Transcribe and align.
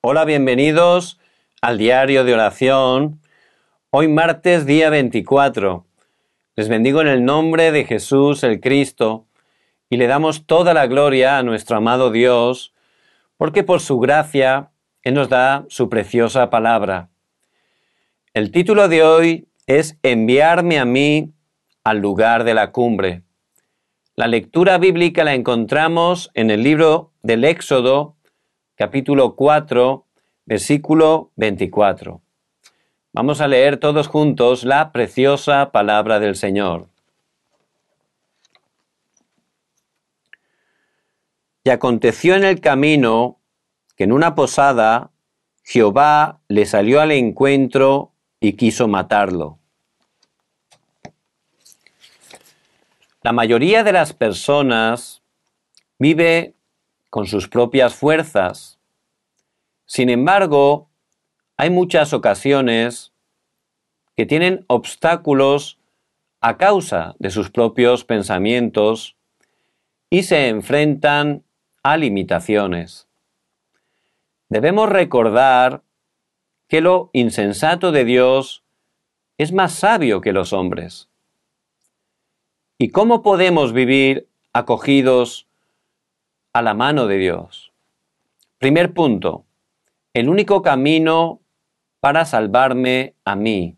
Hola, 0.00 0.24
bienvenidos 0.24 1.18
al 1.60 1.76
diario 1.76 2.22
de 2.22 2.32
oración. 2.32 3.20
Hoy 3.90 4.06
martes 4.06 4.64
día 4.64 4.90
24. 4.90 5.86
Les 6.54 6.68
bendigo 6.68 7.00
en 7.00 7.08
el 7.08 7.24
nombre 7.24 7.72
de 7.72 7.84
Jesús 7.84 8.44
el 8.44 8.60
Cristo 8.60 9.26
y 9.90 9.96
le 9.96 10.06
damos 10.06 10.46
toda 10.46 10.72
la 10.72 10.86
gloria 10.86 11.36
a 11.36 11.42
nuestro 11.42 11.78
amado 11.78 12.12
Dios, 12.12 12.72
porque 13.36 13.64
por 13.64 13.80
su 13.80 13.98
gracia 13.98 14.70
Él 15.02 15.14
nos 15.14 15.28
da 15.28 15.66
su 15.68 15.88
preciosa 15.88 16.48
palabra. 16.48 17.08
El 18.34 18.52
título 18.52 18.86
de 18.86 19.02
hoy 19.02 19.48
es 19.66 19.98
Enviarme 20.04 20.78
a 20.78 20.84
mí 20.84 21.32
al 21.82 21.98
lugar 21.98 22.44
de 22.44 22.54
la 22.54 22.70
cumbre. 22.70 23.24
La 24.14 24.28
lectura 24.28 24.78
bíblica 24.78 25.24
la 25.24 25.34
encontramos 25.34 26.30
en 26.34 26.52
el 26.52 26.62
libro 26.62 27.10
del 27.24 27.42
Éxodo, 27.42 28.14
capítulo 28.78 29.34
4, 29.34 30.06
versículo 30.46 31.32
24. 31.34 32.22
Vamos 33.12 33.40
a 33.40 33.48
leer 33.48 33.78
todos 33.78 34.06
juntos 34.06 34.62
la 34.62 34.92
preciosa 34.92 35.72
palabra 35.72 36.20
del 36.20 36.36
Señor. 36.36 36.86
Y 41.64 41.70
aconteció 41.70 42.36
en 42.36 42.44
el 42.44 42.60
camino 42.60 43.40
que 43.96 44.04
en 44.04 44.12
una 44.12 44.36
posada 44.36 45.10
Jehová 45.64 46.38
le 46.46 46.64
salió 46.64 47.00
al 47.00 47.10
encuentro 47.10 48.12
y 48.38 48.52
quiso 48.52 48.86
matarlo. 48.86 49.58
La 53.22 53.32
mayoría 53.32 53.82
de 53.82 53.92
las 53.92 54.12
personas 54.12 55.20
vive 55.98 56.54
con 57.10 57.26
sus 57.26 57.48
propias 57.48 57.94
fuerzas. 57.94 58.78
Sin 59.86 60.10
embargo, 60.10 60.88
hay 61.56 61.70
muchas 61.70 62.12
ocasiones 62.12 63.12
que 64.16 64.26
tienen 64.26 64.64
obstáculos 64.68 65.78
a 66.40 66.56
causa 66.56 67.14
de 67.18 67.30
sus 67.30 67.50
propios 67.50 68.04
pensamientos 68.04 69.16
y 70.10 70.22
se 70.22 70.48
enfrentan 70.48 71.42
a 71.82 71.96
limitaciones. 71.96 73.08
Debemos 74.48 74.88
recordar 74.88 75.82
que 76.68 76.80
lo 76.80 77.10
insensato 77.12 77.92
de 77.92 78.04
Dios 78.04 78.62
es 79.36 79.52
más 79.52 79.72
sabio 79.72 80.20
que 80.20 80.32
los 80.32 80.52
hombres. 80.52 81.08
¿Y 82.78 82.90
cómo 82.90 83.22
podemos 83.22 83.72
vivir 83.72 84.28
acogidos 84.52 85.47
a 86.52 86.62
la 86.62 86.74
mano 86.74 87.06
de 87.06 87.18
Dios. 87.18 87.72
Primer 88.58 88.92
punto, 88.92 89.44
el 90.12 90.28
único 90.28 90.62
camino 90.62 91.40
para 92.00 92.24
salvarme 92.24 93.14
a 93.24 93.36
mí. 93.36 93.76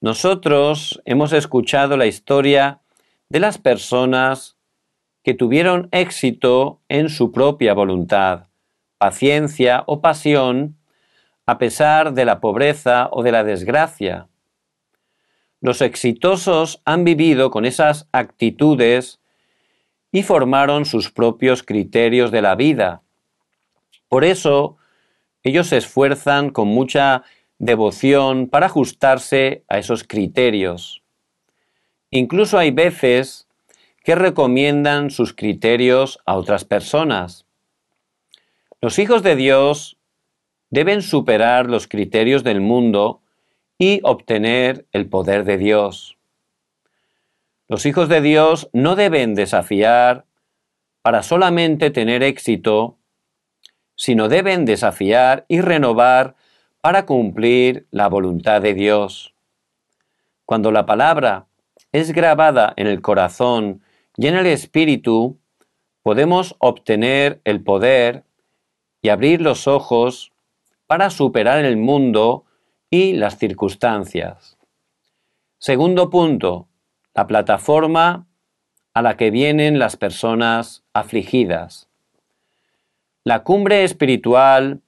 Nosotros 0.00 1.00
hemos 1.04 1.32
escuchado 1.32 1.96
la 1.96 2.06
historia 2.06 2.80
de 3.28 3.40
las 3.40 3.58
personas 3.58 4.56
que 5.22 5.34
tuvieron 5.34 5.88
éxito 5.92 6.80
en 6.88 7.08
su 7.08 7.30
propia 7.30 7.74
voluntad, 7.74 8.48
paciencia 8.98 9.84
o 9.86 10.00
pasión, 10.00 10.76
a 11.46 11.58
pesar 11.58 12.14
de 12.14 12.24
la 12.24 12.40
pobreza 12.40 13.08
o 13.12 13.22
de 13.22 13.32
la 13.32 13.44
desgracia. 13.44 14.28
Los 15.60 15.80
exitosos 15.80 16.82
han 16.84 17.04
vivido 17.04 17.50
con 17.50 17.64
esas 17.64 18.08
actitudes 18.10 19.21
y 20.12 20.22
formaron 20.22 20.84
sus 20.84 21.10
propios 21.10 21.62
criterios 21.62 22.30
de 22.30 22.42
la 22.42 22.54
vida. 22.54 23.02
Por 24.08 24.24
eso, 24.24 24.76
ellos 25.42 25.68
se 25.68 25.78
esfuerzan 25.78 26.50
con 26.50 26.68
mucha 26.68 27.24
devoción 27.58 28.48
para 28.48 28.66
ajustarse 28.66 29.64
a 29.68 29.78
esos 29.78 30.04
criterios. 30.04 31.02
Incluso 32.10 32.58
hay 32.58 32.70
veces 32.70 33.48
que 34.04 34.14
recomiendan 34.14 35.10
sus 35.10 35.32
criterios 35.32 36.18
a 36.26 36.36
otras 36.36 36.64
personas. 36.64 37.46
Los 38.80 38.98
hijos 38.98 39.22
de 39.22 39.36
Dios 39.36 39.96
deben 40.70 41.02
superar 41.02 41.70
los 41.70 41.88
criterios 41.88 42.44
del 42.44 42.60
mundo 42.60 43.22
y 43.78 44.00
obtener 44.02 44.86
el 44.92 45.08
poder 45.08 45.44
de 45.44 45.56
Dios. 45.56 46.18
Los 47.72 47.86
hijos 47.86 48.10
de 48.10 48.20
Dios 48.20 48.68
no 48.74 48.96
deben 48.96 49.34
desafiar 49.34 50.26
para 51.00 51.22
solamente 51.22 51.90
tener 51.90 52.22
éxito, 52.22 52.98
sino 53.96 54.28
deben 54.28 54.66
desafiar 54.66 55.46
y 55.48 55.62
renovar 55.62 56.34
para 56.82 57.06
cumplir 57.06 57.86
la 57.90 58.10
voluntad 58.10 58.60
de 58.60 58.74
Dios. 58.74 59.34
Cuando 60.44 60.70
la 60.70 60.84
palabra 60.84 61.46
es 61.92 62.12
grabada 62.12 62.74
en 62.76 62.88
el 62.88 63.00
corazón 63.00 63.80
y 64.18 64.26
en 64.26 64.34
el 64.34 64.44
espíritu, 64.44 65.38
podemos 66.02 66.56
obtener 66.58 67.40
el 67.44 67.62
poder 67.62 68.24
y 69.00 69.08
abrir 69.08 69.40
los 69.40 69.66
ojos 69.66 70.30
para 70.86 71.08
superar 71.08 71.64
el 71.64 71.78
mundo 71.78 72.44
y 72.90 73.14
las 73.14 73.38
circunstancias. 73.38 74.58
Segundo 75.56 76.10
punto, 76.10 76.68
la 77.14 77.26
plataforma 77.26 78.26
a 78.94 79.02
la 79.02 79.16
que 79.16 79.30
vienen 79.30 79.78
las 79.78 79.96
personas 79.96 80.84
afligidas. 80.92 81.88
La 83.24 83.42
cumbre 83.42 83.84
espiritual 83.84 84.80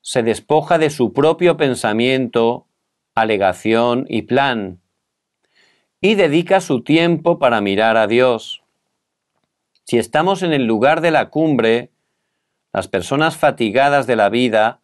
se 0.00 0.22
despoja 0.22 0.78
de 0.78 0.90
su 0.90 1.12
propio 1.12 1.56
pensamiento, 1.56 2.66
alegación 3.14 4.06
y 4.08 4.22
plan, 4.22 4.80
y 6.00 6.14
dedica 6.14 6.60
su 6.60 6.82
tiempo 6.82 7.38
para 7.38 7.60
mirar 7.60 7.96
a 7.96 8.06
Dios. 8.06 8.62
Si 9.84 9.98
estamos 9.98 10.42
en 10.42 10.52
el 10.52 10.64
lugar 10.64 11.00
de 11.00 11.10
la 11.10 11.30
cumbre, 11.30 11.90
las 12.72 12.88
personas 12.88 13.36
fatigadas 13.36 14.06
de 14.06 14.16
la 14.16 14.28
vida 14.28 14.80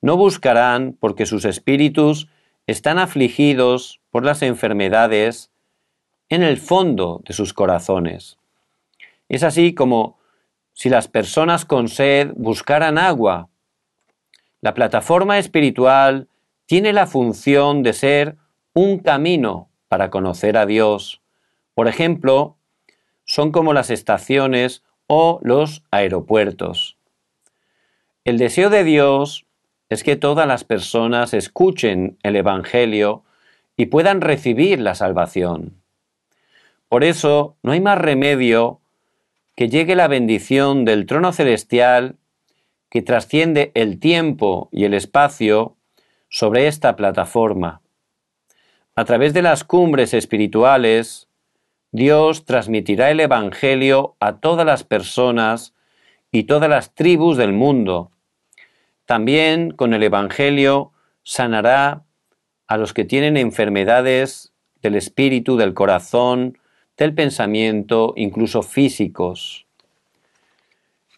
no 0.00 0.16
buscarán 0.16 0.96
porque 0.98 1.26
sus 1.26 1.44
espíritus 1.44 2.28
están 2.66 2.98
afligidos 2.98 4.00
por 4.10 4.24
las 4.24 4.42
enfermedades 4.42 5.50
en 6.28 6.42
el 6.42 6.58
fondo 6.58 7.22
de 7.26 7.34
sus 7.34 7.54
corazones. 7.54 8.38
Es 9.28 9.42
así 9.42 9.74
como 9.74 10.18
si 10.72 10.88
las 10.88 11.08
personas 11.08 11.64
con 11.64 11.88
sed 11.88 12.32
buscaran 12.36 12.98
agua. 12.98 13.48
La 14.60 14.74
plataforma 14.74 15.38
espiritual 15.38 16.28
tiene 16.66 16.92
la 16.92 17.06
función 17.06 17.82
de 17.82 17.92
ser 17.92 18.36
un 18.74 18.98
camino 18.98 19.70
para 19.88 20.10
conocer 20.10 20.56
a 20.56 20.66
Dios. 20.66 21.20
Por 21.74 21.88
ejemplo, 21.88 22.56
son 23.24 23.52
como 23.52 23.72
las 23.72 23.90
estaciones 23.90 24.82
o 25.06 25.40
los 25.42 25.82
aeropuertos. 25.90 26.96
El 28.24 28.38
deseo 28.38 28.70
de 28.70 28.84
Dios 28.84 29.46
es 29.88 30.04
que 30.04 30.16
todas 30.16 30.46
las 30.46 30.64
personas 30.64 31.32
escuchen 31.32 32.18
el 32.22 32.36
Evangelio 32.36 33.24
y 33.76 33.86
puedan 33.86 34.20
recibir 34.20 34.80
la 34.80 34.94
salvación. 34.94 35.82
Por 36.88 37.04
eso 37.04 37.56
no 37.62 37.72
hay 37.72 37.80
más 37.80 37.98
remedio 37.98 38.80
que 39.54 39.68
llegue 39.68 39.96
la 39.96 40.08
bendición 40.08 40.84
del 40.84 41.06
trono 41.06 41.32
celestial 41.32 42.16
que 42.90 43.02
trasciende 43.02 43.72
el 43.74 43.98
tiempo 43.98 44.68
y 44.72 44.84
el 44.84 44.94
espacio 44.94 45.76
sobre 46.30 46.66
esta 46.66 46.96
plataforma. 46.96 47.82
A 48.94 49.04
través 49.04 49.34
de 49.34 49.42
las 49.42 49.64
cumbres 49.64 50.14
espirituales, 50.14 51.28
Dios 51.92 52.44
transmitirá 52.44 53.10
el 53.10 53.20
Evangelio 53.20 54.16
a 54.20 54.40
todas 54.40 54.66
las 54.66 54.84
personas 54.84 55.74
y 56.30 56.44
todas 56.44 56.68
las 56.68 56.94
tribus 56.94 57.36
del 57.36 57.52
mundo. 57.52 58.10
También 59.06 59.70
con 59.70 59.94
el 59.94 60.02
Evangelio 60.02 60.92
sanará 61.22 62.04
a 62.66 62.76
los 62.76 62.92
que 62.92 63.04
tienen 63.04 63.36
enfermedades 63.36 64.52
del 64.82 64.96
espíritu, 64.96 65.56
del 65.56 65.74
corazón, 65.74 66.58
del 66.98 67.14
pensamiento, 67.14 68.12
incluso 68.16 68.62
físicos. 68.62 69.66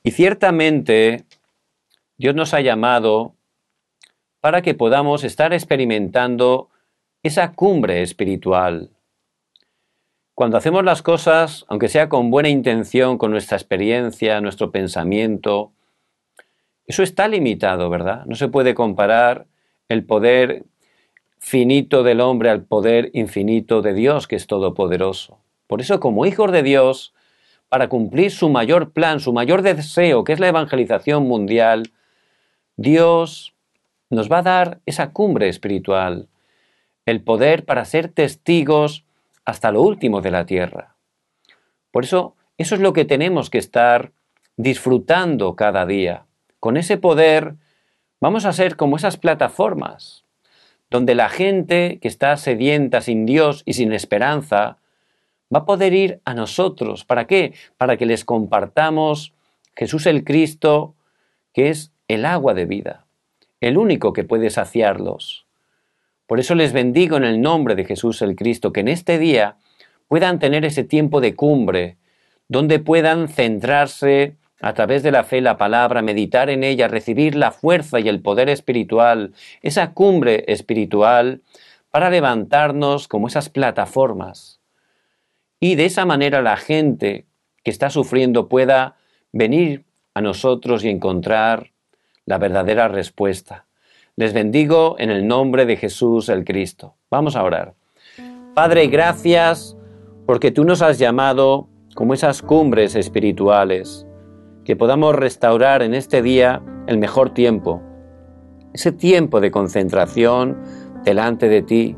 Y 0.02 0.12
ciertamente 0.12 1.24
Dios 2.18 2.34
nos 2.34 2.54
ha 2.54 2.60
llamado 2.60 3.34
para 4.40 4.62
que 4.62 4.74
podamos 4.74 5.24
estar 5.24 5.52
experimentando 5.52 6.68
esa 7.22 7.52
cumbre 7.52 8.02
espiritual. 8.02 8.90
Cuando 10.34 10.56
hacemos 10.56 10.84
las 10.84 11.02
cosas, 11.02 11.66
aunque 11.68 11.88
sea 11.88 12.08
con 12.08 12.30
buena 12.30 12.48
intención, 12.48 13.18
con 13.18 13.30
nuestra 13.30 13.56
experiencia, 13.56 14.40
nuestro 14.40 14.70
pensamiento, 14.70 15.72
eso 16.86 17.02
está 17.02 17.28
limitado, 17.28 17.90
¿verdad? 17.90 18.24
No 18.26 18.36
se 18.36 18.48
puede 18.48 18.74
comparar 18.74 19.46
el 19.88 20.04
poder 20.04 20.64
finito 21.38 22.02
del 22.02 22.20
hombre 22.20 22.50
al 22.50 22.64
poder 22.64 23.10
infinito 23.12 23.82
de 23.82 23.92
Dios, 23.92 24.26
que 24.28 24.36
es 24.36 24.46
todopoderoso. 24.46 25.39
Por 25.70 25.80
eso, 25.80 26.00
como 26.00 26.26
hijos 26.26 26.50
de 26.50 26.64
Dios, 26.64 27.14
para 27.68 27.88
cumplir 27.88 28.32
su 28.32 28.48
mayor 28.48 28.90
plan, 28.90 29.20
su 29.20 29.32
mayor 29.32 29.62
deseo, 29.62 30.24
que 30.24 30.32
es 30.32 30.40
la 30.40 30.48
evangelización 30.48 31.28
mundial, 31.28 31.92
Dios 32.76 33.54
nos 34.10 34.28
va 34.28 34.38
a 34.38 34.42
dar 34.42 34.80
esa 34.84 35.12
cumbre 35.12 35.48
espiritual, 35.48 36.26
el 37.06 37.22
poder 37.22 37.66
para 37.66 37.84
ser 37.84 38.08
testigos 38.08 39.04
hasta 39.44 39.70
lo 39.70 39.82
último 39.82 40.20
de 40.22 40.32
la 40.32 40.44
tierra. 40.44 40.96
Por 41.92 42.02
eso, 42.02 42.34
eso 42.58 42.74
es 42.74 42.80
lo 42.80 42.92
que 42.92 43.04
tenemos 43.04 43.48
que 43.48 43.58
estar 43.58 44.10
disfrutando 44.56 45.54
cada 45.54 45.86
día. 45.86 46.24
Con 46.58 46.78
ese 46.78 46.96
poder 46.96 47.54
vamos 48.20 48.44
a 48.44 48.52
ser 48.52 48.74
como 48.74 48.96
esas 48.96 49.18
plataformas, 49.18 50.24
donde 50.90 51.14
la 51.14 51.28
gente 51.28 52.00
que 52.02 52.08
está 52.08 52.36
sedienta 52.38 53.02
sin 53.02 53.24
Dios 53.24 53.62
y 53.66 53.74
sin 53.74 53.92
esperanza 53.92 54.79
va 55.52 55.60
a 55.60 55.64
poder 55.64 55.92
ir 55.92 56.20
a 56.24 56.34
nosotros. 56.34 57.04
¿Para 57.04 57.26
qué? 57.26 57.54
Para 57.76 57.96
que 57.96 58.06
les 58.06 58.24
compartamos 58.24 59.34
Jesús 59.74 60.06
el 60.06 60.24
Cristo, 60.24 60.94
que 61.52 61.70
es 61.70 61.92
el 62.08 62.24
agua 62.24 62.54
de 62.54 62.64
vida, 62.64 63.06
el 63.60 63.78
único 63.78 64.12
que 64.12 64.24
puede 64.24 64.50
saciarlos. 64.50 65.46
Por 66.26 66.38
eso 66.38 66.54
les 66.54 66.72
bendigo 66.72 67.16
en 67.16 67.24
el 67.24 67.40
nombre 67.40 67.74
de 67.74 67.84
Jesús 67.84 68.22
el 68.22 68.36
Cristo, 68.36 68.72
que 68.72 68.80
en 68.80 68.88
este 68.88 69.18
día 69.18 69.56
puedan 70.06 70.38
tener 70.38 70.64
ese 70.64 70.84
tiempo 70.84 71.20
de 71.20 71.34
cumbre, 71.34 71.96
donde 72.48 72.78
puedan 72.78 73.28
centrarse 73.28 74.36
a 74.60 74.74
través 74.74 75.02
de 75.02 75.10
la 75.10 75.24
fe, 75.24 75.40
la 75.40 75.56
palabra, 75.56 76.02
meditar 76.02 76.50
en 76.50 76.62
ella, 76.64 76.88
recibir 76.88 77.34
la 77.34 77.50
fuerza 77.50 77.98
y 77.98 78.08
el 78.08 78.20
poder 78.20 78.48
espiritual, 78.48 79.32
esa 79.62 79.92
cumbre 79.92 80.44
espiritual, 80.48 81.42
para 81.90 82.10
levantarnos 82.10 83.08
como 83.08 83.26
esas 83.26 83.48
plataformas. 83.48 84.59
Y 85.60 85.74
de 85.74 85.84
esa 85.84 86.06
manera 86.06 86.40
la 86.40 86.56
gente 86.56 87.26
que 87.62 87.70
está 87.70 87.90
sufriendo 87.90 88.48
pueda 88.48 88.96
venir 89.30 89.84
a 90.14 90.22
nosotros 90.22 90.82
y 90.84 90.88
encontrar 90.88 91.72
la 92.24 92.38
verdadera 92.38 92.88
respuesta. 92.88 93.66
Les 94.16 94.32
bendigo 94.32 94.96
en 94.98 95.10
el 95.10 95.26
nombre 95.26 95.66
de 95.66 95.76
Jesús 95.76 96.30
el 96.30 96.44
Cristo. 96.44 96.94
Vamos 97.10 97.36
a 97.36 97.44
orar. 97.44 97.74
Padre, 98.54 98.86
gracias 98.86 99.76
porque 100.26 100.50
tú 100.50 100.64
nos 100.64 100.80
has 100.80 100.98
llamado 100.98 101.68
como 101.94 102.14
esas 102.14 102.40
cumbres 102.40 102.94
espirituales 102.94 104.06
que 104.64 104.76
podamos 104.76 105.14
restaurar 105.14 105.82
en 105.82 105.92
este 105.94 106.22
día 106.22 106.62
el 106.86 106.96
mejor 106.96 107.34
tiempo, 107.34 107.82
ese 108.72 108.92
tiempo 108.92 109.40
de 109.40 109.50
concentración 109.50 110.58
delante 111.04 111.48
de 111.48 111.62
ti, 111.62 111.96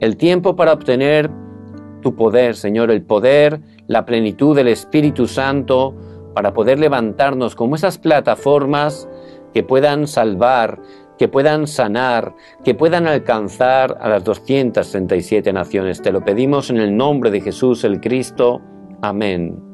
el 0.00 0.16
tiempo 0.16 0.56
para 0.56 0.72
obtener 0.72 1.30
tu 2.04 2.14
poder, 2.14 2.54
Señor, 2.54 2.92
el 2.92 3.02
poder, 3.02 3.60
la 3.88 4.04
plenitud 4.06 4.54
del 4.54 4.68
Espíritu 4.68 5.26
Santo, 5.26 5.94
para 6.34 6.52
poder 6.52 6.78
levantarnos 6.78 7.56
como 7.56 7.74
esas 7.74 7.98
plataformas 7.98 9.08
que 9.52 9.62
puedan 9.62 10.06
salvar, 10.06 10.80
que 11.18 11.28
puedan 11.28 11.66
sanar, 11.66 12.34
que 12.62 12.74
puedan 12.74 13.06
alcanzar 13.06 13.96
a 14.00 14.08
las 14.08 14.22
237 14.22 15.52
naciones. 15.52 16.02
Te 16.02 16.12
lo 16.12 16.24
pedimos 16.24 16.70
en 16.70 16.76
el 16.76 16.96
nombre 16.96 17.30
de 17.30 17.40
Jesús 17.40 17.84
el 17.84 18.00
Cristo. 18.00 18.60
Amén. 19.00 19.73